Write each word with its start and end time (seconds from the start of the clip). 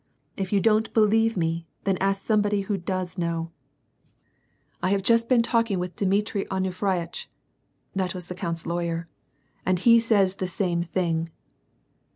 If 0.35 0.51
you 0.51 0.59
don't 0.59 0.91
believe 0.95 1.37
me, 1.37 1.67
then 1.83 1.97
;u5k 1.99 2.15
somebody 2.15 2.61
who 2.61 2.75
does 2.75 3.19
know. 3.19 3.51
I 4.81 4.89
have 4.89 5.03
just 5.03 5.29
been 5.29 5.43
talking 5.43 5.77
with 5.77 5.91
WAR 5.91 6.05
AND 6.05 6.11
PEACE. 6.11 6.35
87 6.35 6.41
Dniitri 6.63 6.67
Onufriyitch 6.67 7.27
(that 7.93 8.15
was 8.15 8.25
the 8.25 8.33
count's 8.33 8.65
lawyer), 8.65 9.07
and 9.63 9.77
he 9.77 9.99
says 9.99 10.37
the 10.37 10.47
same 10.47 10.81
thing.' 10.81 11.29